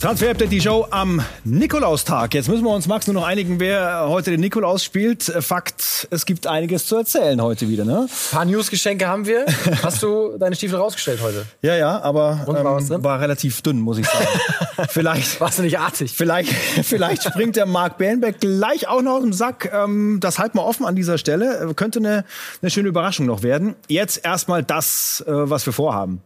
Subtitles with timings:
[0.00, 2.34] Transfer Update, die Show am Nikolaustag.
[2.34, 5.22] Jetzt müssen wir uns, Max, nur noch einigen, wer heute den Nikolaus spielt.
[5.22, 8.00] Fakt, es gibt einiges zu erzählen heute wieder, ne?
[8.02, 9.46] Ein paar Newsgeschenke haben wir.
[9.82, 11.46] Hast du deine Stiefel rausgestellt heute?
[11.62, 14.26] Ja, ja, aber Und, war, ähm, war relativ dünn, muss ich sagen.
[14.90, 15.40] vielleicht.
[15.40, 16.12] Warst du nicht artig?
[16.14, 16.52] Vielleicht,
[16.82, 19.72] vielleicht springt der Marc Bernbeck gleich auch noch aus dem Sack.
[19.72, 21.72] Ähm, das halten wir offen an dieser Stelle.
[21.74, 22.24] Könnte eine,
[22.60, 23.74] eine schöne Überraschung noch werden.
[23.88, 26.20] Jetzt erstmal das, äh, was wir vorhaben.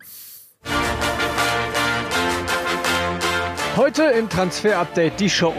[3.80, 5.54] Heute im Transfer Update die Show.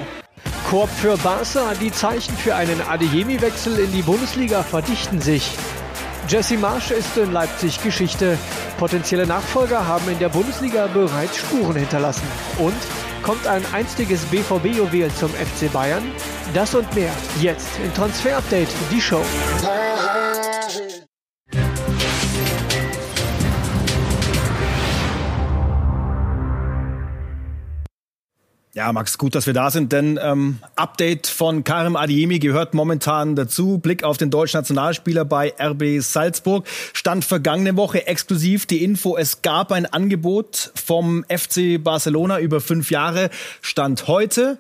[0.70, 5.58] Korb für Barca, die Zeichen für einen Adeyemi-Wechsel in die Bundesliga verdichten sich.
[6.28, 8.38] Jesse Marsch ist in Leipzig Geschichte.
[8.78, 12.28] Potenzielle Nachfolger haben in der Bundesliga bereits Spuren hinterlassen.
[12.60, 12.78] Und
[13.24, 16.04] kommt ein einstiges BVB-Juwel zum FC Bayern?
[16.54, 19.26] Das und mehr jetzt im Transfer Update die Show.
[28.74, 33.36] Ja, Max, gut, dass wir da sind, denn ähm, Update von Karim Adiemi gehört momentan
[33.36, 33.80] dazu.
[33.80, 36.66] Blick auf den deutschen Nationalspieler bei RB Salzburg.
[36.94, 42.92] Stand vergangene Woche exklusiv die Info, es gab ein Angebot vom FC Barcelona über fünf
[42.92, 43.30] Jahre.
[43.60, 44.58] Stand heute,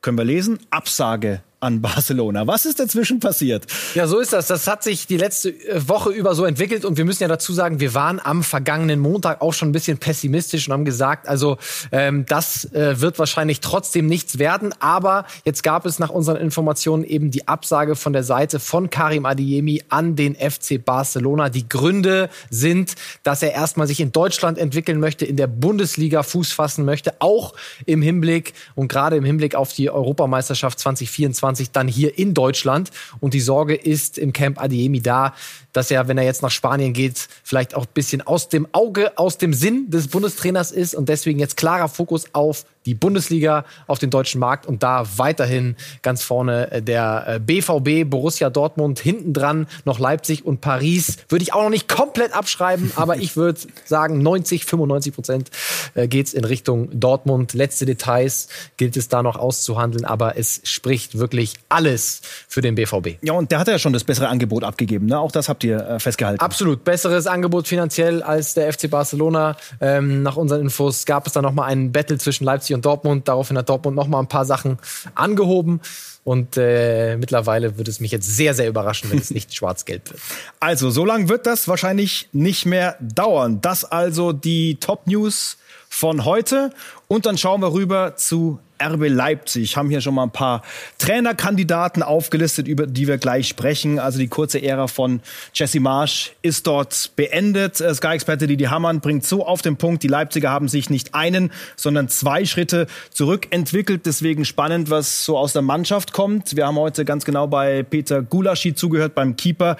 [0.00, 2.46] können wir lesen, Absage an Barcelona.
[2.46, 3.66] Was ist dazwischen passiert?
[3.94, 4.46] Ja, so ist das.
[4.46, 7.52] Das hat sich die letzte äh, Woche über so entwickelt und wir müssen ja dazu
[7.52, 11.58] sagen, wir waren am vergangenen Montag auch schon ein bisschen pessimistisch und haben gesagt, also
[11.92, 14.74] ähm, das äh, wird wahrscheinlich trotzdem nichts werden.
[14.80, 19.26] Aber jetzt gab es nach unseren Informationen eben die Absage von der Seite von Karim
[19.26, 21.50] Adiemi an den FC Barcelona.
[21.50, 26.52] Die Gründe sind, dass er erstmal sich in Deutschland entwickeln möchte, in der Bundesliga Fuß
[26.52, 27.52] fassen möchte, auch
[27.84, 32.90] im Hinblick und gerade im Hinblick auf die Europameisterschaft 2024 2021 dann hier in Deutschland.
[33.20, 35.34] Und die Sorge ist im Camp Adiemi da,
[35.72, 39.16] dass er, wenn er jetzt nach Spanien geht, vielleicht auch ein bisschen aus dem Auge,
[39.18, 43.98] aus dem Sinn des Bundestrainers ist und deswegen jetzt klarer Fokus auf die Bundesliga, auf
[43.98, 49.32] den deutschen Markt und da weiterhin ganz vorne äh, der BVB, äh, Borussia Dortmund, hinten
[49.32, 51.18] dran noch Leipzig und Paris.
[51.28, 55.50] Würde ich auch noch nicht komplett abschreiben, aber ich würde sagen, 90, 95 Prozent
[55.94, 57.52] äh, geht's in Richtung Dortmund.
[57.52, 63.22] Letzte Details gilt es da noch auszuhandeln, aber es spricht wirklich alles für den BVB.
[63.22, 65.18] Ja, und der hat ja schon das bessere Angebot abgegeben, ne?
[65.18, 66.40] Auch das habt ihr festgehalten.
[66.40, 66.84] Absolut.
[66.84, 69.56] Besseres Angebot finanziell als der FC Barcelona.
[69.80, 73.28] Ähm, nach unseren Infos gab es da nochmal einen Battle zwischen Leipzig und Dortmund.
[73.28, 74.78] Daraufhin hat Dortmund nochmal ein paar Sachen
[75.14, 75.80] angehoben.
[76.22, 80.20] Und äh, mittlerweile würde es mich jetzt sehr, sehr überraschen, wenn es nicht schwarz-gelb wird.
[80.60, 83.60] Also, so lange wird das wahrscheinlich nicht mehr dauern.
[83.60, 85.56] Das also die Top-News
[85.88, 86.72] von heute.
[87.08, 89.76] Und dann schauen wir rüber zu RB Leipzig.
[89.76, 90.62] Haben hier schon mal ein paar
[90.98, 93.98] Trainerkandidaten aufgelistet, über die wir gleich sprechen.
[93.98, 95.20] Also die kurze Ära von
[95.54, 97.80] Jesse Marsch ist dort beendet.
[97.80, 101.52] Äh, Sky-Experte Didi Hamann bringt so auf den Punkt, die Leipziger haben sich nicht einen,
[101.76, 104.06] sondern zwei Schritte zurückentwickelt.
[104.06, 106.56] Deswegen spannend, was so aus der Mannschaft kommt.
[106.56, 109.76] Wir haben heute ganz genau bei Peter Gulaschi zugehört, beim Keeper,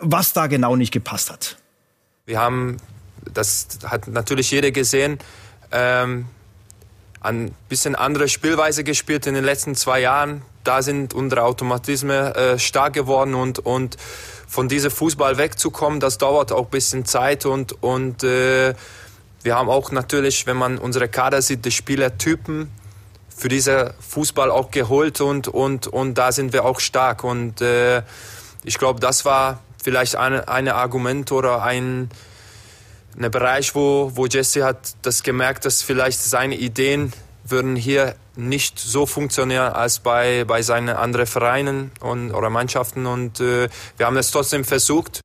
[0.00, 1.56] was da genau nicht gepasst hat.
[2.26, 2.78] Wir haben,
[3.32, 5.18] das hat natürlich jeder gesehen,
[5.72, 6.26] ähm,
[7.24, 10.42] ein bisschen andere Spielweise gespielt in den letzten zwei Jahren.
[10.62, 13.96] Da sind unsere Automatismen äh, stark geworden und, und
[14.46, 18.74] von diesem Fußball wegzukommen, das dauert auch ein bisschen Zeit und, und äh,
[19.42, 22.70] wir haben auch natürlich, wenn man unsere Kader sieht, die Spielertypen
[23.36, 28.02] für diesen Fußball auch geholt und, und, und da sind wir auch stark und äh,
[28.64, 32.10] ich glaube, das war vielleicht ein, ein Argument oder ein,
[33.18, 37.12] ein Bereich, wo, wo Jesse hat das gemerkt, dass vielleicht seine Ideen
[37.44, 43.06] würden hier nicht so funktionieren als bei, bei seinen anderen Vereinen und, oder Mannschaften.
[43.06, 45.20] Und äh, wir haben es trotzdem versucht.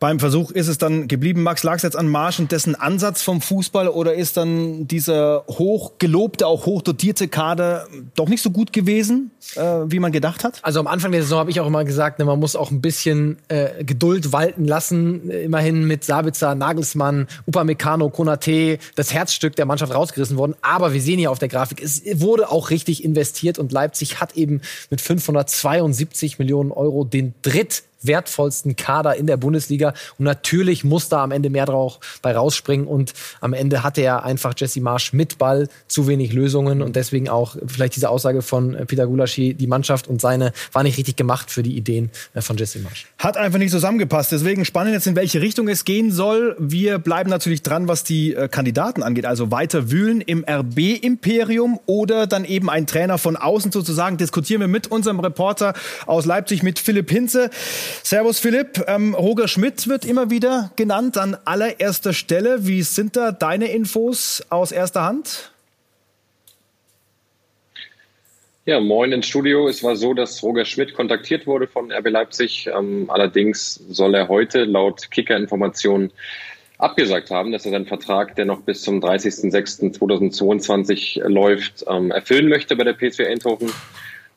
[0.00, 1.42] Beim Versuch ist es dann geblieben.
[1.42, 5.44] Max, lag es jetzt an Marsch und dessen Ansatz vom Fußball oder ist dann dieser
[5.46, 10.60] hochgelobte, auch hochdotierte Kader doch nicht so gut gewesen, äh, wie man gedacht hat?
[10.62, 12.80] Also am Anfang der Saison habe ich auch immer gesagt, ne, man muss auch ein
[12.80, 15.28] bisschen äh, Geduld walten lassen.
[15.28, 20.54] Immerhin mit Sabitzer, Nagelsmann, Upamecano, Konate, das Herzstück der Mannschaft rausgerissen worden.
[20.62, 24.34] Aber wir sehen hier auf der Grafik, es wurde auch richtig investiert und Leipzig hat
[24.34, 29.94] eben mit 572 Millionen Euro den dritt wertvollsten Kader in der Bundesliga.
[30.18, 32.86] Und natürlich muss da am Ende mehr drauf bei rausspringen.
[32.86, 36.82] Und am Ende hatte er einfach Jesse Marsch mit Ball zu wenig Lösungen.
[36.82, 40.98] Und deswegen auch vielleicht diese Aussage von Peter Gulaschi, die Mannschaft und seine war nicht
[40.98, 43.06] richtig gemacht für die Ideen äh, von Jesse Marsch.
[43.18, 44.32] Hat einfach nicht zusammengepasst.
[44.32, 46.56] Deswegen spannend jetzt, in welche Richtung es gehen soll.
[46.58, 49.26] Wir bleiben natürlich dran, was die äh, Kandidaten angeht.
[49.26, 54.16] Also weiter wühlen im RB-Imperium oder dann eben ein Trainer von außen sozusagen.
[54.16, 55.74] Diskutieren wir mit unserem Reporter
[56.06, 57.50] aus Leipzig, mit Philipp Hinze.
[58.02, 62.66] Servus Philipp, ähm, Roger Schmidt wird immer wieder genannt an allererster Stelle.
[62.66, 65.50] Wie sind da deine Infos aus erster Hand?
[68.66, 69.68] Ja, moin ins Studio.
[69.68, 72.68] Es war so, dass Roger Schmidt kontaktiert wurde von RB Leipzig.
[72.72, 76.12] Ähm, allerdings soll er heute laut Kicker-Informationen
[76.78, 82.76] abgesagt haben, dass er seinen Vertrag, der noch bis zum 30.06.2022 läuft, ähm, erfüllen möchte
[82.76, 83.72] bei der PSV Eindhoven.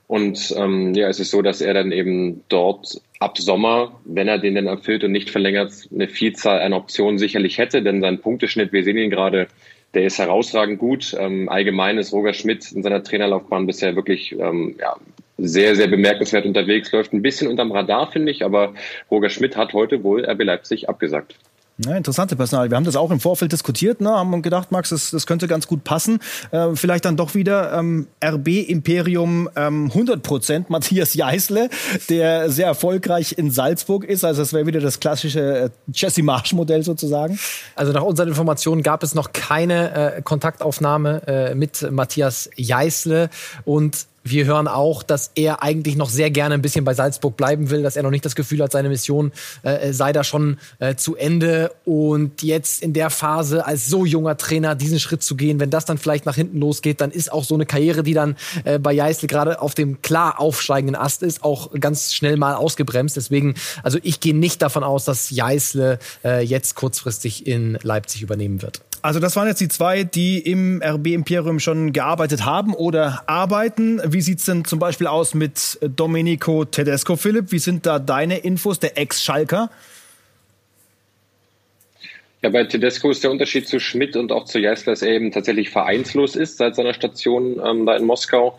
[0.08, 4.38] Und ähm, ja, es ist so, dass er dann eben dort ab Sommer, wenn er
[4.38, 8.74] den dann erfüllt und nicht verlängert, eine Vielzahl an Optionen sicherlich hätte, denn sein Punkteschnitt,
[8.74, 9.48] wir sehen ihn gerade,
[9.94, 11.16] der ist herausragend gut.
[11.18, 14.96] Ähm, allgemein ist Roger Schmidt in seiner Trainerlaufbahn bisher wirklich ähm, ja,
[15.38, 18.74] sehr, sehr bemerkenswert unterwegs, läuft ein bisschen unterm Radar, finde ich, aber
[19.10, 21.36] Roger Schmidt hat heute wohl RB Leipzig abgesagt.
[21.78, 22.70] Ja, interessante Personal.
[22.70, 24.12] Wir haben das auch im Vorfeld diskutiert, ne?
[24.12, 26.20] haben gedacht, Max, das, das könnte ganz gut passen.
[26.52, 31.70] Äh, vielleicht dann doch wieder ähm, RB Imperium ähm, 100 Prozent Matthias Jeißle,
[32.10, 34.24] der sehr erfolgreich in Salzburg ist.
[34.24, 37.40] Also das wäre wieder das klassische äh, Jesse Marsch Modell sozusagen.
[37.76, 43.32] Also nach unseren Informationen gab es noch keine äh, Kontaktaufnahme äh, mit Matthias Jeißle
[43.66, 47.70] und wir hören auch, dass er eigentlich noch sehr gerne ein bisschen bei Salzburg bleiben
[47.70, 49.32] will, dass er noch nicht das Gefühl hat, seine Mission
[49.64, 51.72] äh, sei da schon äh, zu Ende.
[51.86, 55.86] Und jetzt in der Phase als so junger Trainer diesen Schritt zu gehen, wenn das
[55.86, 58.94] dann vielleicht nach hinten losgeht, dann ist auch so eine Karriere, die dann äh, bei
[58.94, 63.18] Jeißle gerade auf dem klar aufsteigenden Ast ist, auch ganz schnell mal ausgebremst.
[63.18, 68.62] Deswegen, also ich gehe nicht davon aus, dass Jeißle äh, jetzt kurzfristig in Leipzig übernehmen
[68.62, 68.82] wird.
[69.04, 74.00] Also das waren jetzt die zwei, die im RB Imperium schon gearbeitet haben oder arbeiten.
[74.06, 77.52] Wie sieht's denn zum Beispiel aus mit Domenico Tedesco, Philipp?
[77.52, 79.70] Wie sind da deine Infos, der Ex-Schalker?
[82.44, 85.32] Ja, bei Tedesco ist der Unterschied zu Schmidt und auch zu Jeißler, dass er eben
[85.32, 88.58] tatsächlich vereinslos ist seit seiner Station ähm, da in Moskau.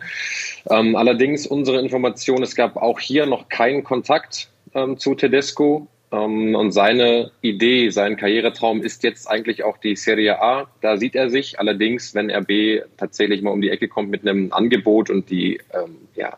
[0.69, 5.87] Ähm, allerdings unsere Information, es gab auch hier noch keinen Kontakt ähm, zu Tedesco.
[6.15, 10.67] Ähm, und seine Idee, sein Karrieretraum ist jetzt eigentlich auch die Serie A.
[10.81, 11.59] Da sieht er sich.
[11.59, 15.97] Allerdings, wenn RB tatsächlich mal um die Ecke kommt mit einem Angebot und die, ähm,
[16.15, 16.37] ja,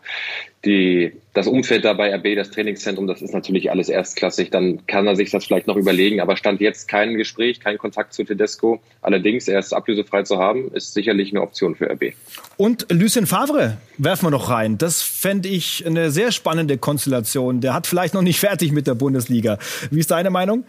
[0.64, 4.50] die, das Umfeld da bei RB, das Trainingszentrum, das ist natürlich alles erstklassig.
[4.50, 6.20] Dann kann er sich das vielleicht noch überlegen.
[6.20, 8.80] Aber stand jetzt kein Gespräch, kein Kontakt zu Tedesco.
[9.00, 12.14] Allerdings, er ist ablösefrei zu haben, ist sicherlich eine Option für RB.
[12.56, 14.78] Und Lucien Favre werfen wir noch rein.
[14.78, 17.60] Das fände ich eine sehr spannende Konstellation.
[17.60, 19.58] Der hat vielleicht noch nicht fertig mit der Bundesliga.
[19.90, 20.64] Wie ist deine Meinung?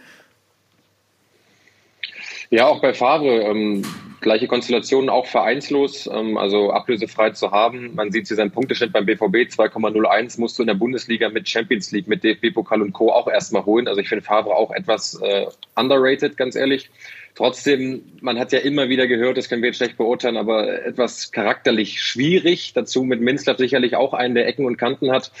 [2.50, 3.42] Ja, auch bei Favre.
[3.42, 3.84] Ähm,
[4.20, 7.94] gleiche Konstellation, auch vereinslos, ähm, also ablösefrei zu haben.
[7.94, 11.92] Man sieht hier seinen Punkteschnitt beim BVB 2,01 musst du in der Bundesliga mit Champions
[11.92, 13.12] League, mit DFB-Pokal und Co.
[13.12, 13.86] auch erstmal holen.
[13.86, 16.90] Also ich finde Favre auch etwas äh, underrated, ganz ehrlich.
[17.34, 21.32] Trotzdem, man hat ja immer wieder gehört, das können wir jetzt schlecht beurteilen, aber etwas
[21.32, 22.72] charakterlich schwierig.
[22.74, 25.32] Dazu mit Minzlaff sicherlich auch einen, der Ecken und Kanten hat.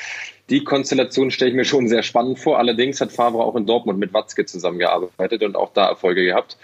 [0.48, 2.58] Die Konstellation stelle ich mir schon sehr spannend vor.
[2.58, 6.56] Allerdings hat Favre auch in Dortmund mit Watzke zusammengearbeitet und auch da Erfolge gehabt.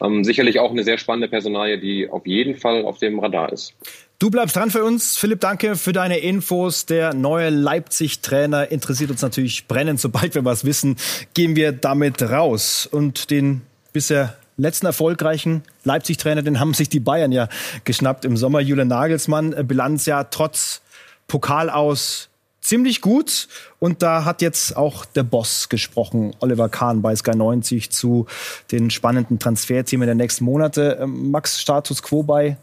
[0.00, 3.74] Ähm, sicherlich auch eine sehr spannende Personalie, die auf jeden Fall auf dem Radar ist.
[4.20, 5.16] Du bleibst dran für uns.
[5.16, 6.86] Philipp, danke für deine Infos.
[6.86, 10.00] Der neue Leipzig-Trainer interessiert uns natürlich brennend.
[10.00, 10.96] Sobald wir was wissen,
[11.34, 12.88] gehen wir damit raus.
[12.90, 17.48] Und den bisher letzten erfolgreichen Leipzig-Trainer, den haben sich die Bayern ja
[17.84, 18.60] geschnappt im Sommer.
[18.60, 20.82] Julian Nagelsmann, äh, Bilanz ja trotz
[21.26, 22.28] Pokal aus
[22.60, 23.48] ziemlich gut.
[23.78, 28.26] Und da hat jetzt auch der Boss gesprochen, Oliver Kahn bei Sky 90 zu
[28.70, 30.98] den spannenden Transferthemen der nächsten Monate.
[31.00, 32.58] Ähm, Max, Status quo bei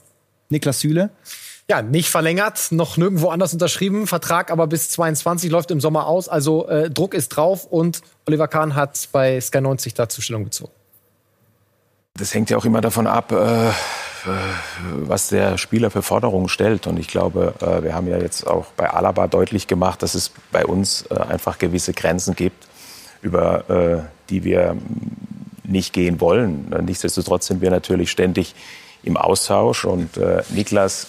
[0.49, 1.09] Niklas Süle?
[1.67, 4.05] Ja, nicht verlängert, noch nirgendwo anders unterschrieben.
[4.05, 6.29] Vertrag aber bis 22 läuft im Sommer aus.
[6.29, 10.71] Also äh, Druck ist drauf und Oliver Kahn hat bei Sky 90 dazu Stellung bezogen.
[12.17, 13.71] Das hängt ja auch immer davon ab, äh,
[14.93, 16.87] was der Spieler für Forderungen stellt.
[16.87, 20.31] Und ich glaube, äh, wir haben ja jetzt auch bei Alaba deutlich gemacht, dass es
[20.49, 22.67] bei uns äh, einfach gewisse Grenzen gibt,
[23.21, 24.77] über äh, die wir
[25.63, 26.73] nicht gehen wollen.
[26.85, 28.55] Nichtsdestotrotz sind wir natürlich ständig
[29.03, 30.11] im Austausch und
[30.49, 31.07] Niklas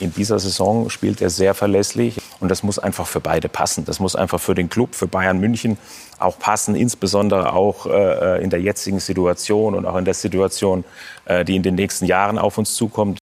[0.00, 3.84] in dieser Saison spielt er sehr verlässlich und das muss einfach für beide passen.
[3.84, 5.78] Das muss einfach für den Club, für Bayern München
[6.18, 10.84] auch passen, insbesondere auch äh, in der jetzigen Situation und auch in der Situation,
[11.24, 13.18] äh, die in den nächsten Jahren auf uns zukommt.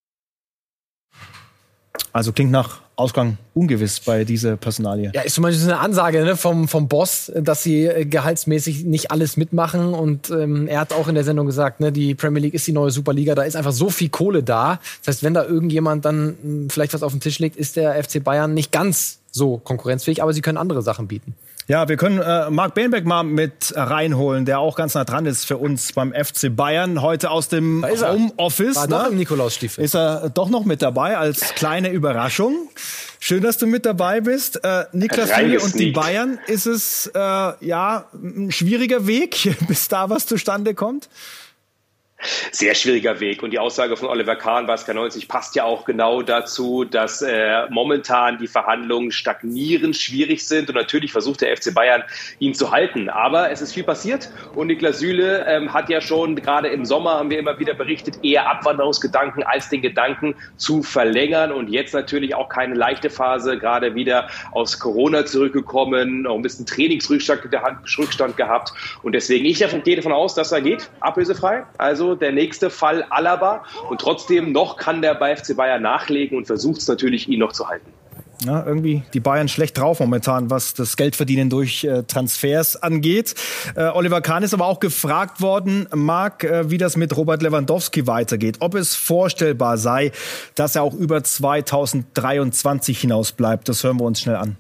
[2.12, 5.10] Also klingt nach Ausgang ungewiss bei dieser Personalie.
[5.14, 9.10] Ja, ist zum Beispiel eine Ansage ne, vom, vom Boss, dass sie äh, gehaltsmäßig nicht
[9.10, 9.94] alles mitmachen.
[9.94, 12.72] Und ähm, er hat auch in der Sendung gesagt, ne, die Premier League ist die
[12.72, 14.78] neue Superliga, da ist einfach so viel Kohle da.
[15.00, 18.02] Das heißt, wenn da irgendjemand dann hm, vielleicht was auf den Tisch legt, ist der
[18.02, 21.34] FC Bayern nicht ganz so konkurrenzfähig, aber sie können andere Sachen bieten.
[21.70, 25.44] Ja, wir können äh, Marc Behnbeck mal mit reinholen, der auch ganz nah dran ist
[25.44, 27.00] für uns beim FC Bayern.
[27.00, 28.74] Heute aus dem Homeoffice.
[28.74, 28.96] War ne?
[28.96, 29.84] doch im Nikolausstiefel.
[29.84, 32.68] Ist er doch noch mit dabei als kleine Überraschung.
[33.20, 34.64] Schön, dass du mit dabei bist.
[34.64, 40.10] Äh, Niklas Süle und die Bayern, ist es äh, ja ein schwieriger Weg, bis da
[40.10, 41.08] was zustande kommt?
[42.52, 43.44] Sehr schwieriger Weg.
[43.44, 47.68] Und die Aussage von Oliver Kahn Sky 90 passt ja auch genau dazu, dass äh,
[47.70, 50.68] momentan die Verhandlungen stagnierend schwierig sind.
[50.68, 52.02] Und natürlich versucht der FC Bayern,
[52.40, 53.08] ihn zu halten.
[53.08, 54.30] Aber es ist viel passiert.
[54.54, 58.18] Und Niklas Süle ähm, hat ja schon gerade im Sommer, haben wir immer wieder berichtet,
[58.24, 61.52] eher Abwanderungsgedanken als den Gedanken zu verlängern.
[61.52, 66.66] Und jetzt natürlich auch keine leichte Phase, gerade wieder aus Corona zurückgekommen, auch ein bisschen
[66.66, 67.50] Trainingsrückstand
[68.36, 68.72] gehabt.
[69.04, 71.62] Und deswegen, ich gehe davon aus, dass er geht, ablösefrei.
[71.78, 73.64] Also der nächste Fall Alaba.
[73.88, 77.52] Und trotzdem noch kann der bei FC Bayern nachlegen und versucht es natürlich, ihn noch
[77.52, 77.92] zu halten.
[78.46, 83.34] Ja, irgendwie die Bayern schlecht drauf momentan, was das Geldverdienen durch äh, Transfers angeht.
[83.76, 88.06] Äh, Oliver Kahn ist aber auch gefragt worden, Marc, äh, wie das mit Robert Lewandowski
[88.06, 88.56] weitergeht.
[88.60, 90.12] Ob es vorstellbar sei,
[90.54, 93.68] dass er auch über 2023 hinaus bleibt.
[93.68, 94.56] Das hören wir uns schnell an.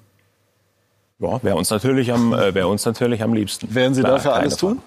[1.18, 3.74] Ja, wäre uns natürlich am, äh, wäre uns natürlich am liebsten.
[3.74, 4.80] Werden Sie Klar, dafür alles tun?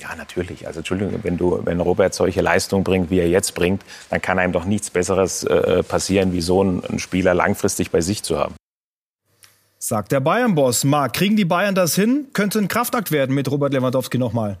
[0.00, 0.66] Ja, natürlich.
[0.66, 4.38] Also Entschuldigung, wenn du, wenn Robert solche Leistung bringt, wie er jetzt bringt, dann kann
[4.38, 8.54] einem doch nichts Besseres äh, passieren, wie so einen Spieler langfristig bei sich zu haben.
[9.78, 10.84] Sagt der Bayern-Boss.
[10.84, 12.26] Marc, kriegen die Bayern das hin?
[12.32, 14.58] Könnte ein Kraftakt werden mit Robert Lewandowski nochmal.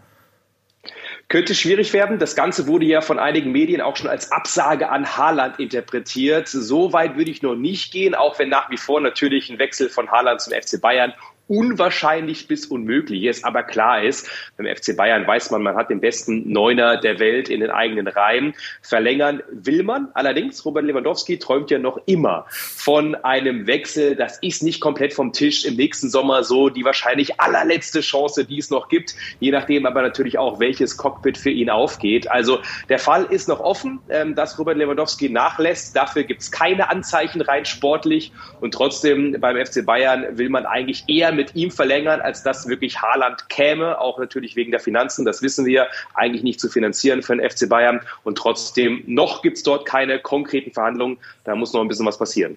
[1.28, 2.20] Könnte schwierig werden.
[2.20, 6.46] Das Ganze wurde ja von einigen Medien auch schon als Absage an Haaland interpretiert.
[6.46, 9.88] So weit würde ich noch nicht gehen, auch wenn nach wie vor natürlich ein Wechsel
[9.88, 11.12] von Haaland zum FC Bayern
[11.48, 13.44] unwahrscheinlich bis unmöglich ist.
[13.44, 17.48] Aber klar ist, beim FC Bayern weiß man, man hat den besten Neuner der Welt
[17.48, 18.54] in den eigenen Reihen.
[18.82, 20.08] Verlängern will man.
[20.14, 24.16] Allerdings, Robert Lewandowski träumt ja noch immer von einem Wechsel.
[24.16, 25.64] Das ist nicht komplett vom Tisch.
[25.64, 29.14] Im nächsten Sommer so die wahrscheinlich allerletzte Chance, die es noch gibt.
[29.38, 32.30] Je nachdem aber natürlich auch, welches Cockpit für ihn aufgeht.
[32.30, 35.94] Also der Fall ist noch offen, ähm, dass Robert Lewandowski nachlässt.
[35.94, 38.32] Dafür gibt es keine Anzeichen rein sportlich.
[38.60, 43.00] Und trotzdem beim FC Bayern will man eigentlich eher mit ihm verlängern, als dass wirklich
[43.00, 45.24] Haaland käme, auch natürlich wegen der Finanzen.
[45.24, 48.00] Das wissen wir, eigentlich nicht zu finanzieren für den FC Bayern.
[48.24, 51.18] Und trotzdem, noch gibt es dort keine konkreten Verhandlungen.
[51.44, 52.56] Da muss noch ein bisschen was passieren.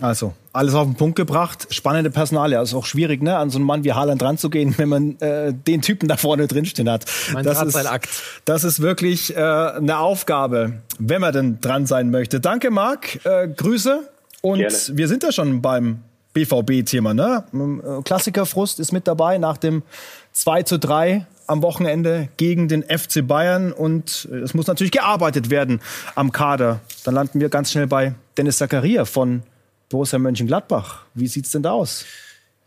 [0.00, 1.66] Also, alles auf den Punkt gebracht.
[1.70, 2.56] Spannende Personalie.
[2.56, 5.52] Ja, ist auch schwierig, ne, an so einen Mann wie Haaland ranzugehen, wenn man äh,
[5.52, 7.04] den Typen da vorne drinstehen hat.
[7.32, 8.08] Mein das ist, Akt.
[8.44, 12.38] das ist wirklich äh, eine Aufgabe, wenn man denn dran sein möchte.
[12.40, 13.24] Danke, Marc.
[13.24, 14.08] Äh, Grüße.
[14.40, 14.76] Und Gerne.
[14.92, 16.04] wir sind ja schon beim
[16.44, 17.14] BVB-Thema.
[17.14, 17.44] Ne?
[17.52, 19.82] Äh, Klassikerfrust ist mit dabei nach dem
[20.32, 25.80] 2 zu 3 am Wochenende gegen den FC Bayern und es muss natürlich gearbeitet werden
[26.14, 26.80] am Kader.
[27.04, 29.42] Dann landen wir ganz schnell bei Dennis Zakaria von
[29.88, 31.04] Borussia Mönchengladbach.
[31.14, 32.04] Wie sieht's denn da aus?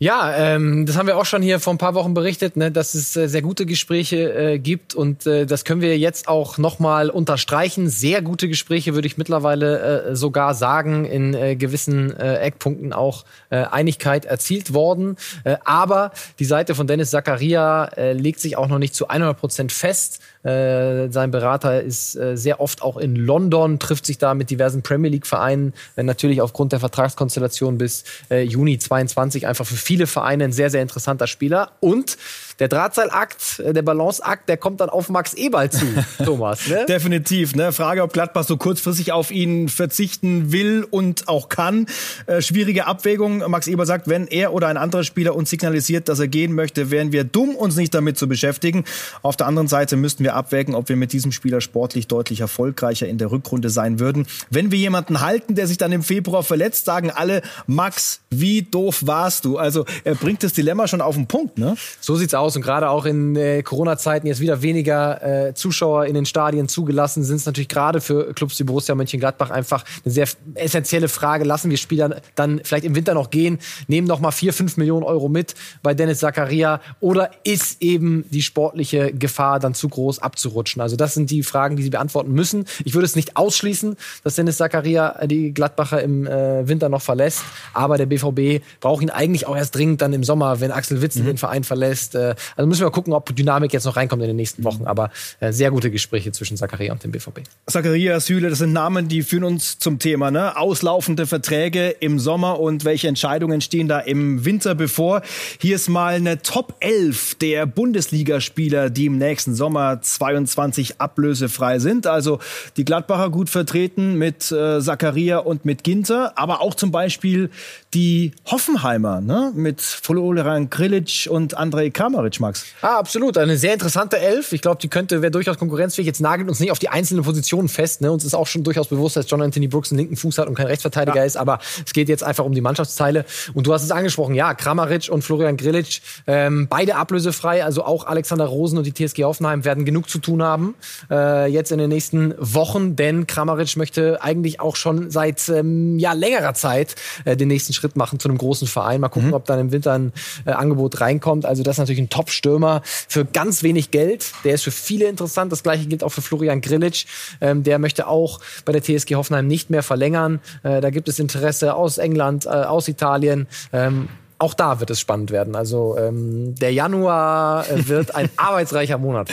[0.04, 2.96] Ja, ähm, das haben wir auch schon hier vor ein paar Wochen berichtet, ne, dass
[2.96, 7.12] es äh, sehr gute Gespräche äh, gibt und äh, das können wir jetzt auch nochmal
[7.12, 7.88] unterstreichen.
[7.88, 13.26] Sehr gute Gespräche würde ich mittlerweile äh, sogar sagen, in äh, gewissen äh, Eckpunkten auch
[13.52, 15.18] äh, Einigkeit erzielt worden.
[15.44, 19.38] Äh, aber die Seite von Dennis Zakaria äh, legt sich auch noch nicht zu 100
[19.38, 20.20] Prozent fest.
[20.44, 24.82] Äh, sein Berater ist äh, sehr oft auch in London, trifft sich da mit diversen
[24.82, 30.08] Premier League Vereinen, äh, natürlich aufgrund der Vertragskonstellation bis äh, Juni 22 einfach für viele
[30.08, 31.72] Vereine ein sehr, sehr interessanter Spieler.
[31.80, 32.18] Und
[32.62, 35.86] der Drahtseilakt, äh, der Balanceakt, der kommt dann auf Max Eberl zu,
[36.24, 36.68] Thomas.
[36.68, 36.86] Ne?
[36.88, 37.56] Definitiv.
[37.56, 37.72] Ne?
[37.72, 41.88] Frage, ob Gladbach so kurzfristig auf ihn verzichten will und auch kann.
[42.28, 43.40] Äh, schwierige Abwägung.
[43.50, 46.92] Max Eberl sagt, wenn er oder ein anderer Spieler uns signalisiert, dass er gehen möchte,
[46.92, 48.86] wären wir dumm, uns nicht damit zu beschäftigen.
[49.24, 53.08] Auf der anderen Seite müssten wir abwägen, ob wir mit diesem Spieler sportlich deutlich erfolgreicher
[53.08, 54.28] in der Rückrunde sein würden.
[54.52, 59.00] Wenn wir jemanden halten, der sich dann im Februar verletzt, sagen alle, Max, wie doof
[59.08, 59.58] warst du?
[59.58, 61.58] Also er bringt das Dilemma schon auf den Punkt.
[61.58, 61.76] Ne?
[62.00, 62.56] So sieht's aus aus.
[62.56, 67.24] Und gerade auch in äh, Corona-Zeiten jetzt wieder weniger äh, Zuschauer in den Stadien zugelassen,
[67.24, 71.46] sind es natürlich gerade für Clubs wie Borussia Mönchengladbach einfach eine sehr essentielle Frage.
[71.46, 75.04] Lassen wir Spieler dann vielleicht im Winter noch gehen, nehmen noch mal vier, fünf Millionen
[75.04, 80.82] Euro mit bei Dennis Zakaria oder ist eben die sportliche Gefahr dann zu groß abzurutschen?
[80.82, 82.66] Also das sind die Fragen, die sie beantworten müssen.
[82.84, 87.44] Ich würde es nicht ausschließen, dass Dennis Zakaria die Gladbacher im äh, Winter noch verlässt,
[87.74, 91.24] aber der BVB braucht ihn eigentlich auch erst dringend dann im Sommer, wenn Axel Witzel
[91.24, 91.28] mhm.
[91.28, 92.16] den Verein verlässt.
[92.16, 94.86] Äh, also müssen wir gucken, ob Dynamik jetzt noch reinkommt in den nächsten Wochen.
[94.86, 97.42] Aber äh, sehr gute Gespräche zwischen Zakaria und dem BVB.
[97.68, 100.32] Zakaria, Süle, das sind Namen, die führen uns zum Thema.
[100.32, 100.58] Ne?
[100.58, 105.22] Auslaufende Verträge im Sommer und welche Entscheidungen stehen da im Winter bevor.
[105.60, 112.08] Hier ist mal eine Top 11 der Bundesligaspieler, die im nächsten Sommer 22 ablösefrei sind.
[112.08, 112.40] Also
[112.78, 117.50] die Gladbacher gut vertreten mit äh, Zakaria und mit Ginter, aber auch zum Beispiel
[117.94, 119.52] die Hoffenheimer ne?
[119.56, 122.66] mit Florian Grilic und Andrei Kammer Kramaric, Max.
[122.82, 123.38] Ah, absolut.
[123.38, 124.54] Eine sehr interessante Elf.
[124.54, 126.06] Ich glaube, die könnte, wäre durchaus konkurrenzfähig.
[126.06, 128.02] Jetzt nagelt uns nicht auf die einzelnen Positionen fest.
[128.02, 128.12] Ne?
[128.12, 130.56] Uns ist auch schon durchaus bewusst, dass John Anthony Brooks einen linken Fuß hat und
[130.56, 131.24] kein Rechtsverteidiger ja.
[131.24, 131.38] ist.
[131.38, 133.26] Aber es geht jetzt einfach um die Mannschaftsteile.
[133.54, 137.64] Und du hast es angesprochen, ja, Kramaric und Florian Grilic, ähm, beide ablösefrei.
[137.64, 140.76] Also auch Alexander Rosen und die TSG Hoffenheim werden genug zu tun haben
[141.10, 142.96] äh, jetzt in den nächsten Wochen.
[142.96, 147.96] Denn Kramaric möchte eigentlich auch schon seit ähm, ja, längerer Zeit äh, den nächsten Schritt
[147.96, 149.02] machen zu einem großen Verein.
[149.02, 149.36] Mal gucken, mhm.
[149.36, 150.14] ob dann im Winter ein
[150.46, 151.46] äh, Angebot reinkommt.
[151.46, 154.32] Also das ist natürlich ein Top-Stürmer für ganz wenig Geld.
[154.44, 155.52] Der ist für viele interessant.
[155.52, 157.06] Das gleiche gilt auch für Florian Grilic.
[157.42, 160.40] Ähm, der möchte auch bei der TSG Hoffenheim nicht mehr verlängern.
[160.62, 163.48] Äh, da gibt es Interesse aus England, äh, aus Italien.
[163.74, 164.10] Ähm,
[164.42, 165.56] auch da wird es spannend werden.
[165.56, 169.30] Also ähm, der Januar äh, wird ein arbeitsreicher Monat.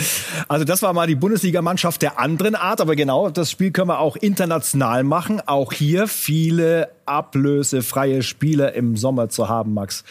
[0.47, 3.99] Also das war mal die Bundesligamannschaft der anderen Art, aber genau das Spiel können wir
[3.99, 5.41] auch international machen.
[5.45, 10.03] Auch hier viele ablösefreie Spieler im Sommer zu haben, Max.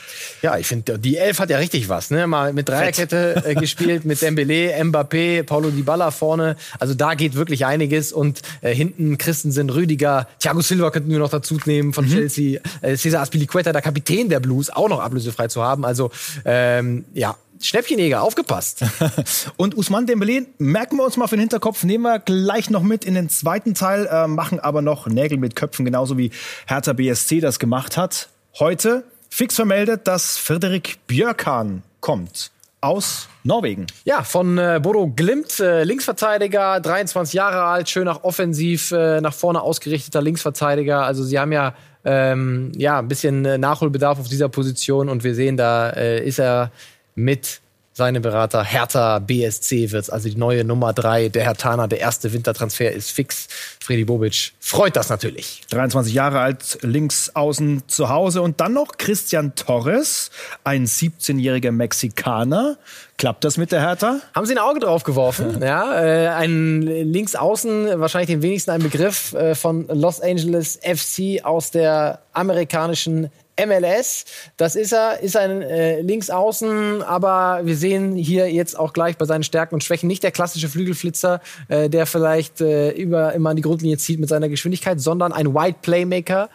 [0.42, 2.10] Ja, ich finde, die Elf hat ja richtig was.
[2.10, 2.26] Ne?
[2.26, 6.56] Mal mit Dreierkette äh, gespielt, mit Dembele, Mbappé, Paulo Dybala vorne.
[6.80, 8.12] Also da geht wirklich einiges.
[8.12, 12.10] Und äh, hinten Christensen, Rüdiger, Thiago Silva könnten wir noch dazu nehmen von mhm.
[12.10, 12.60] Chelsea.
[12.82, 15.84] Äh, Cesar Aspilicueta, der Kapitän der Blues, auch noch ablösefrei zu haben.
[15.84, 16.10] Also
[16.44, 18.84] ähm, ja, Schnäppchenjäger, aufgepasst.
[19.56, 23.04] und Usman Dembele merken wir uns mal für den Hinterkopf, nehmen wir gleich noch mit
[23.04, 26.30] in den zweiten Teil, äh, machen aber noch Nägel mit Köpfen, genauso wie
[26.66, 28.28] Hertha BSC das gemacht hat.
[28.58, 33.86] Heute fix vermeldet, dass Frederik Björkan kommt aus Norwegen.
[34.04, 39.34] Ja, von äh, Bodo Glimt, äh, Linksverteidiger, 23 Jahre alt, schön nach offensiv, äh, nach
[39.34, 41.02] vorne ausgerichteter Linksverteidiger.
[41.02, 45.34] Also sie haben ja ähm, ja ein bisschen äh, Nachholbedarf auf dieser Position und wir
[45.34, 46.70] sehen, da äh, ist er
[47.14, 47.60] mit
[47.98, 51.88] seinem Berater Hertha BSC wird's, also die neue Nummer drei der Hertana.
[51.88, 53.48] Der erste Wintertransfer ist fix.
[53.80, 55.62] Freddy Bobic freut das natürlich.
[55.70, 60.30] 23 Jahre alt, links außen zu Hause und dann noch Christian Torres,
[60.62, 62.78] ein 17-jähriger Mexikaner.
[63.16, 64.20] Klappt das mit der Hertha?
[64.32, 65.58] Haben Sie ein Auge drauf geworfen?
[65.60, 71.72] ja, äh, ein Linksaußen, wahrscheinlich den wenigsten ein Begriff äh, von Los Angeles FC aus
[71.72, 73.30] der amerikanischen
[73.66, 74.24] MLS.
[74.56, 79.24] Das ist er, ist ein äh, Linksaußen, aber wir sehen hier jetzt auch gleich bei
[79.24, 83.56] seinen Stärken und Schwächen nicht der klassische Flügelflitzer, äh, der vielleicht äh, über immer an
[83.56, 86.48] die Grundlinie zieht mit seiner Geschwindigkeit, sondern ein Wide Playmaker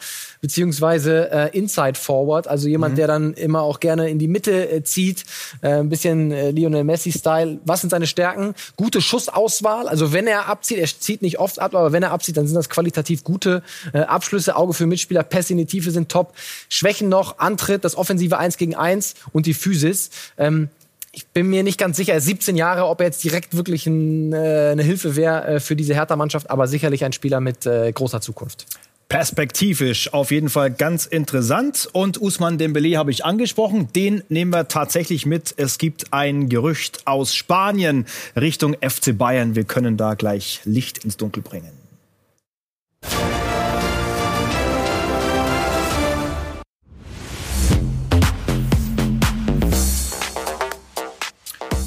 [0.44, 2.98] beziehungsweise äh, Inside Forward, also jemand, mhm.
[2.98, 5.24] der dann immer auch gerne in die Mitte äh, zieht,
[5.62, 7.60] äh, ein bisschen äh, Lionel Messi-Style.
[7.64, 8.54] Was sind seine Stärken?
[8.76, 12.36] Gute Schussauswahl, also wenn er abzieht, er zieht nicht oft ab, aber wenn er abzieht,
[12.36, 16.10] dann sind das qualitativ gute äh, Abschlüsse, Auge für Mitspieler, Pässe in die Tiefe sind
[16.10, 16.34] top.
[16.68, 20.10] Schwächen noch, Antritt, das offensive 1 gegen 1 und die Physis.
[20.38, 20.70] Ähm,
[21.12, 23.86] ich bin mir nicht ganz sicher, er ist 17 Jahre, ob er jetzt direkt wirklich
[23.86, 27.92] ein, äh, eine Hilfe wäre äh, für diese Hertha-Mannschaft, aber sicherlich ein Spieler mit äh,
[27.92, 28.66] großer Zukunft.
[29.10, 31.88] Perspektivisch auf jeden Fall ganz interessant.
[31.92, 33.90] Und Usman Dembele habe ich angesprochen.
[33.96, 35.54] Den nehmen wir tatsächlich mit.
[35.58, 39.56] Es gibt ein Gerücht aus Spanien Richtung FC Bayern.
[39.56, 41.83] Wir können da gleich Licht ins Dunkel bringen.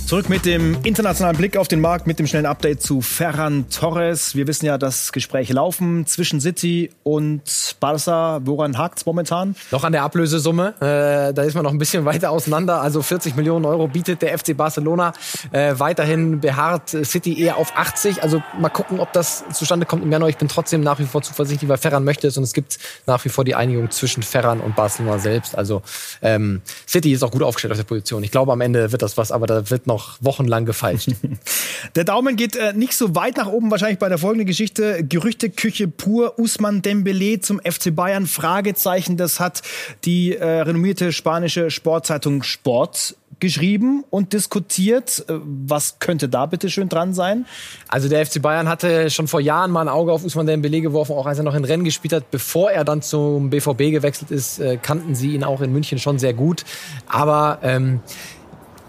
[0.07, 4.37] Zurück mit dem internationalen Blick auf den Markt, mit dem schnellen Update zu Ferran Torres.
[4.37, 7.42] Wir wissen ja, dass Gespräche laufen zwischen City und
[7.81, 8.38] Barca.
[8.45, 9.57] Woran hakt's momentan?
[9.73, 10.75] Noch an der Ablösesumme.
[10.81, 12.83] Äh, da ist man noch ein bisschen weiter auseinander.
[12.83, 15.12] Also 40 Millionen Euro bietet der FC Barcelona.
[15.51, 18.23] Äh, weiterhin beharrt City eher auf 80.
[18.23, 20.31] Also mal gucken, ob das zustande kommt im Januar.
[20.31, 23.25] Ich bin trotzdem nach wie vor zuversichtlich, weil Ferran möchte es und es gibt nach
[23.25, 25.59] wie vor die Einigung zwischen Ferran und Barcelona selbst.
[25.59, 25.83] Also
[26.23, 28.23] ähm, City ist auch gut aufgestellt auf der Position.
[28.23, 31.09] Ich glaube, am Ende wird das was, aber da wird noch noch wochenlang gefeilscht.
[31.95, 35.03] Der Daumen geht äh, nicht so weit nach oben, wahrscheinlich bei der folgenden Geschichte.
[35.03, 36.39] Gerüchteküche pur.
[36.39, 38.27] Usman Dembele zum FC Bayern?
[38.27, 39.17] Fragezeichen.
[39.17, 39.63] Das hat
[40.05, 45.25] die äh, renommierte spanische Sportzeitung Sport geschrieben und diskutiert.
[45.29, 47.47] Äh, was könnte da bitte schön dran sein?
[47.89, 51.13] Also der FC Bayern hatte schon vor Jahren mal ein Auge auf Usman Dembele geworfen,
[51.13, 52.31] auch als er noch in Rennen gespielt hat.
[52.31, 56.19] Bevor er dann zum BVB gewechselt ist, äh, kannten sie ihn auch in München schon
[56.19, 56.65] sehr gut.
[57.07, 58.01] Aber ähm,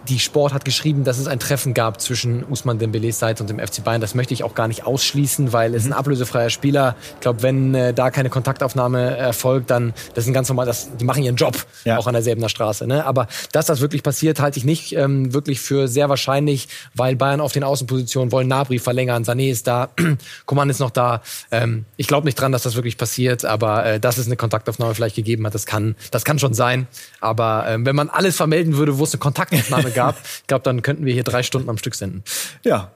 [0.07, 3.59] die Sport hat geschrieben, dass es ein Treffen gab zwischen Usman Dembele's Seite und dem
[3.59, 4.01] FC Bayern.
[4.01, 5.93] Das möchte ich auch gar nicht ausschließen, weil es ein mhm.
[5.93, 6.95] ablösefreier Spieler.
[7.15, 10.89] Ich glaube, wenn äh, da keine Kontaktaufnahme erfolgt, dann das ist ein ganz normal, das,
[10.97, 11.97] die machen ihren Job ja.
[11.97, 12.87] auch an derselben Straße.
[12.87, 13.05] Ne?
[13.05, 17.41] Aber dass das wirklich passiert, halte ich nicht ähm, wirklich für sehr wahrscheinlich, weil Bayern
[17.41, 19.89] auf den Außenpositionen wollen Nabri verlängern, Sané ist da,
[20.45, 21.21] Coman ist noch da.
[21.51, 24.95] Ähm, ich glaube nicht dran, dass das wirklich passiert, aber äh, dass es eine Kontaktaufnahme
[24.95, 26.87] vielleicht gegeben hat, das kann, das kann schon sein.
[27.19, 30.17] Aber äh, wenn man alles vermelden würde, wo es eine Kontaktaufnahme gab.
[30.23, 32.23] Ich glaube, dann könnten wir hier drei Stunden am Stück senden.
[32.63, 32.91] Ja,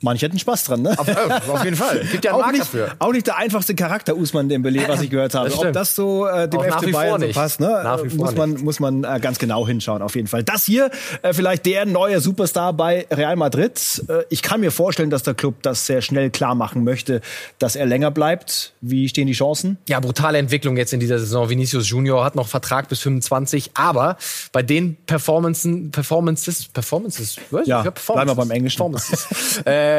[0.00, 0.98] Manche hätten Spaß dran, ne?
[0.98, 2.00] Auf, auf jeden Fall.
[2.12, 2.88] Gibt ja einen auch Markt nicht, dafür.
[2.98, 5.48] Auch nicht der einfachste Charakter Usman Dembele, was ich gehört habe.
[5.48, 7.82] Das Ob das so äh, dem Auch FC Bayern so passt, ne?
[7.84, 10.42] Vor muss man muss man äh, ganz genau hinschauen auf jeden Fall.
[10.42, 10.90] Das hier
[11.22, 14.04] äh, vielleicht der neue Superstar bei Real Madrid.
[14.08, 17.22] Äh, ich kann mir vorstellen, dass der Club das sehr schnell klar machen möchte,
[17.58, 18.74] dass er länger bleibt.
[18.82, 19.78] Wie stehen die Chancen?
[19.88, 21.48] Ja, brutale Entwicklung jetzt in dieser Saison.
[21.48, 24.18] Vinicius Junior hat noch Vertrag bis 25, aber
[24.52, 27.66] bei den Performancen, Performances, Performances, was?
[27.66, 28.76] Ja, Ich hab bleiben wir beim Englischen.
[28.76, 29.62] Performances.
[29.66, 29.93] äh,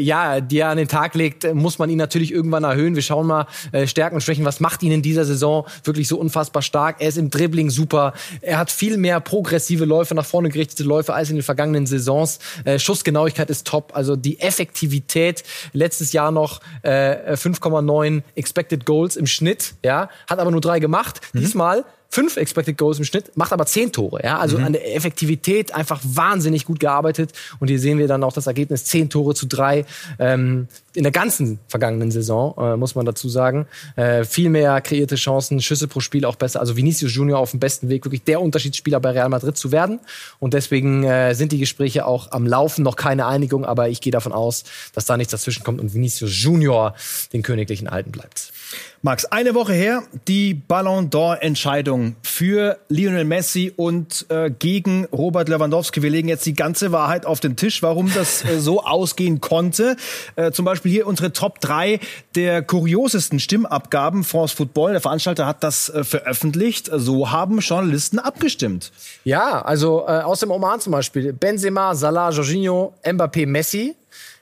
[0.00, 2.94] ja, die er an den Tag legt, äh, muss man ihn natürlich irgendwann erhöhen.
[2.94, 4.44] Wir schauen mal äh, Stärken und Schwächen.
[4.44, 6.96] Was macht ihn in dieser Saison wirklich so unfassbar stark?
[7.00, 8.14] Er ist im Dribbling super.
[8.40, 12.38] Er hat viel mehr progressive Läufe, nach vorne gerichtete Läufe als in den vergangenen Saisons.
[12.64, 13.92] Äh, Schussgenauigkeit ist top.
[13.94, 19.74] Also die Effektivität letztes Jahr noch äh, 5,9 Expected Goals im Schnitt.
[19.84, 21.20] Ja, hat aber nur drei gemacht.
[21.34, 24.20] Diesmal fünf Expected Goals im Schnitt, macht aber zehn Tore.
[24.24, 24.38] Ja?
[24.38, 27.32] Also an der Effektivität einfach wahnsinnig gut gearbeitet.
[27.60, 29.84] Und hier sehen wir dann auch das Ergebnis zehn Tore zu drei
[30.18, 33.66] ähm, in der ganzen vergangenen Saison, äh, muss man dazu sagen.
[33.94, 36.58] Äh, viel mehr kreierte Chancen, Schüsse pro Spiel auch besser.
[36.58, 40.00] Also Vinicius Junior auf dem besten Weg, wirklich der Unterschiedsspieler bei Real Madrid zu werden.
[40.40, 44.10] Und deswegen äh, sind die Gespräche auch am Laufen, noch keine Einigung, aber ich gehe
[44.10, 46.94] davon aus, dass da nichts dazwischen kommt und Vinicius Junior
[47.32, 48.52] den Königlichen Alten bleibt.
[49.02, 56.02] Max, eine Woche her die Ballon d'Or-Entscheidung für Lionel Messi und äh, gegen Robert Lewandowski.
[56.02, 59.96] Wir legen jetzt die ganze Wahrheit auf den Tisch, warum das äh, so ausgehen konnte.
[60.36, 61.98] Äh, zum Beispiel hier unsere Top 3
[62.34, 64.22] der kuriosesten Stimmabgaben.
[64.22, 66.90] France Football, der Veranstalter, hat das äh, veröffentlicht.
[66.92, 68.92] So haben Journalisten abgestimmt.
[69.24, 73.96] Ja, also äh, aus dem Oman zum Beispiel Benzema, Salah, Jorginho, Mbappé, Messi.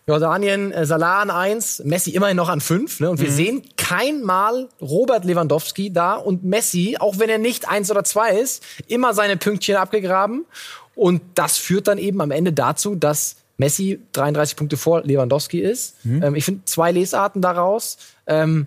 [0.09, 2.99] Jordanien, äh, Salah an eins, Messi immerhin noch an fünf.
[2.99, 3.11] Ne?
[3.11, 7.91] Und wir sehen kein Mal Robert Lewandowski da und Messi, auch wenn er nicht eins
[7.91, 10.47] oder zwei ist, immer seine Pünktchen abgegraben.
[10.95, 15.97] Und das führt dann eben am Ende dazu, dass Messi 33 Punkte vor Lewandowski ist.
[16.23, 17.99] Ähm, ich finde zwei Lesarten daraus.
[18.27, 18.67] Ähm,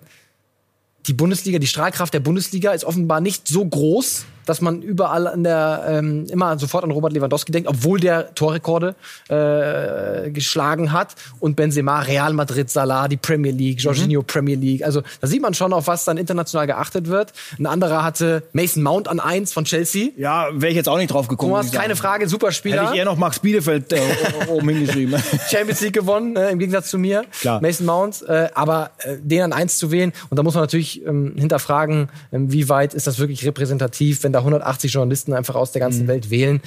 [1.06, 5.44] die Bundesliga, die Strahlkraft der Bundesliga ist offenbar nicht so groß, dass man überall an
[5.44, 8.94] der ähm, immer sofort an Robert Lewandowski denkt, obwohl der Torrekorde
[9.28, 14.84] äh, geschlagen hat und Benzema, Real Madrid, Salah, die Premier League, Jorginho Premier League.
[14.84, 17.32] Also da sieht man schon, auf was dann international geachtet wird.
[17.58, 20.08] Ein anderer hatte Mason Mount an eins von Chelsea.
[20.16, 21.52] Ja, wäre ich jetzt auch nicht drauf gekommen.
[21.52, 21.92] Muss ich keine.
[21.92, 22.90] Frage, super Hätte Spieler.
[22.90, 24.00] ich eher noch Max Bielefeld äh,
[24.48, 25.22] oben hingeschrieben.
[25.50, 27.26] Champions League gewonnen, äh, im Gegensatz zu mir.
[27.40, 27.60] Klar.
[27.60, 28.22] Mason Mount.
[28.26, 32.08] Äh, aber äh, den an eins zu wählen, und da muss man natürlich ähm, hinterfragen,
[32.32, 36.08] ähm, wie weit ist das wirklich repräsentativ, wenn da 180 Journalisten einfach aus der ganzen
[36.08, 36.60] Welt wählen.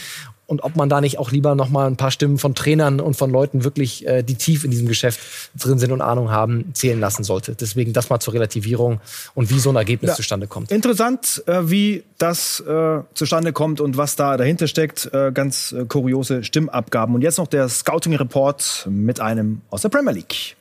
[0.48, 3.16] Und ob man da nicht auch lieber noch mal ein paar Stimmen von Trainern und
[3.16, 5.20] von Leuten wirklich, äh, die tief in diesem Geschäft
[5.60, 7.56] drin sind und Ahnung haben, zählen lassen sollte.
[7.56, 9.00] Deswegen das mal zur Relativierung
[9.34, 10.16] und wie so ein Ergebnis Ja.
[10.16, 10.72] zustande kommt.
[10.72, 15.10] Interessant, äh, wie das äh, zustande kommt und was da dahinter steckt.
[15.14, 17.16] Äh, ganz äh, kuriose Stimmabgaben.
[17.16, 20.56] Und jetzt noch der Scouting-Report mit einem aus der Premier League.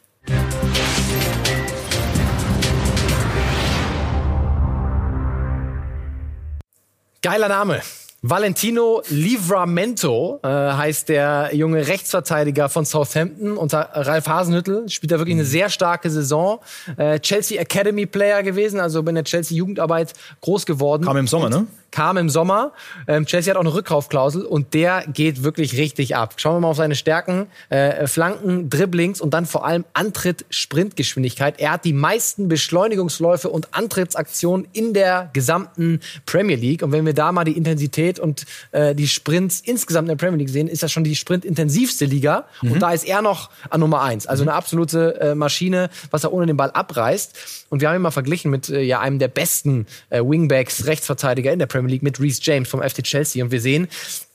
[7.25, 7.81] Geiler Name.
[8.21, 14.91] Valentino Livramento äh, heißt der junge Rechtsverteidiger von Southampton unter Ralf Hasenhüttl.
[14.91, 16.61] Spielt da wirklich eine sehr starke Saison.
[16.99, 21.07] Äh, Chelsea Academy Player gewesen, also in der Chelsea Jugendarbeit groß geworden.
[21.07, 21.67] Kam im Sommer, ne?
[21.95, 22.73] Kam im Sommer.
[23.07, 26.35] Ähm, Chelsea hat auch eine Rückkaufklausel und der geht wirklich richtig ab.
[26.39, 27.47] Schauen wir mal auf seine Stärken.
[27.69, 31.61] Äh, Flanken, Dribblings und dann vor allem Antritt, Sprintgeschwindigkeit.
[31.61, 36.83] Er hat die meisten Beschleunigungsläufe und Antrittsaktionen in der gesamten Premier League.
[36.83, 40.39] Und wenn wir da mal die Intensität und äh, die Sprints insgesamt in der Premier
[40.39, 42.47] League sehen, ist das schon die sprintintensivste Liga.
[42.61, 44.27] Und da ist er noch an Nummer eins.
[44.27, 47.67] Also eine absolute äh, Maschine, was er ohne den Ball abreißt.
[47.71, 51.53] Und wir haben ihn mal verglichen mit äh, ja, einem der besten äh, Wingbacks, Rechtsverteidiger
[51.53, 53.43] in der Premier League, mit Reece James vom FC Chelsea.
[53.43, 53.89] Und wir sehen,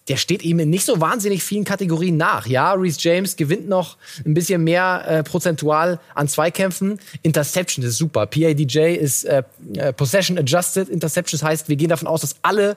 [0.09, 2.47] der steht ihm in nicht so wahnsinnig vielen Kategorien nach.
[2.47, 6.99] Ja, Reece James gewinnt noch ein bisschen mehr äh, prozentual an Zweikämpfen.
[7.21, 8.25] Interception ist super.
[8.25, 9.43] PADJ ist äh,
[9.75, 10.89] äh, Possession Adjusted.
[10.89, 12.75] Interceptions heißt, wir gehen davon aus, dass alle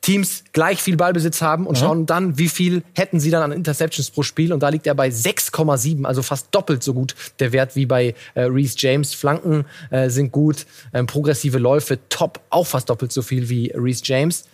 [0.00, 4.10] Teams gleich viel Ballbesitz haben und schauen dann, wie viel hätten sie dann an Interceptions
[4.10, 4.52] pro Spiel.
[4.52, 8.14] Und da liegt er bei 6,7, also fast doppelt so gut der Wert wie bei
[8.34, 9.12] äh, Reece James.
[9.14, 14.02] Flanken äh, sind gut, ähm, progressive Läufe top, auch fast doppelt so viel wie Reece
[14.04, 14.44] James.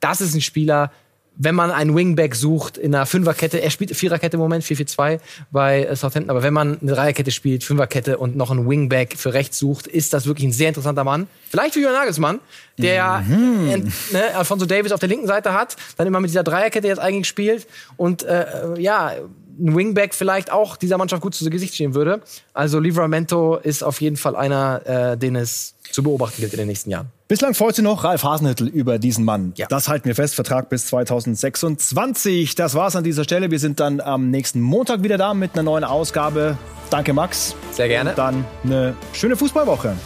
[0.00, 0.90] Das ist ein Spieler,
[1.36, 5.18] wenn man einen Wingback sucht in einer Fünferkette, er spielt Viererkette im Moment, 4-4-2
[5.50, 9.34] bei äh, Southampton, aber wenn man eine Dreierkette spielt, Fünferkette und noch einen Wingback für
[9.34, 11.26] rechts sucht, ist das wirklich ein sehr interessanter Mann.
[11.50, 12.40] Vielleicht wie Julian Nagelsmann,
[12.78, 13.24] der
[13.70, 16.98] ent- ne, Alfonso Davis auf der linken Seite hat, dann immer mit dieser Dreierkette jetzt
[17.00, 17.66] eigentlich spielt
[17.96, 19.12] und äh, ja,
[19.56, 22.20] ein Wingback vielleicht auch dieser Mannschaft gut zu Gesicht stehen würde.
[22.54, 26.68] Also Livramento ist auf jeden Fall einer, äh, den es zu beobachten gilt in den
[26.68, 27.06] nächsten Jahren.
[27.28, 29.52] Bislang freut sich noch Ralf Hasenhüttl über diesen Mann.
[29.56, 29.66] Ja.
[29.68, 32.54] Das halten wir fest, Vertrag bis 2026.
[32.56, 33.50] Das war's an dieser Stelle.
[33.50, 36.58] Wir sind dann am nächsten Montag wieder da mit einer neuen Ausgabe.
[36.90, 37.54] Danke, Max.
[37.70, 38.10] Sehr gerne.
[38.10, 39.96] Und dann eine schöne Fußballwoche.